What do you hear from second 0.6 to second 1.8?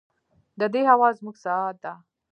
دې هوا زموږ ساه